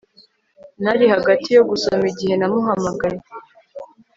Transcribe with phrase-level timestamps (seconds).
[0.83, 3.19] nari hagati yo gusoma igihe namuhamagaye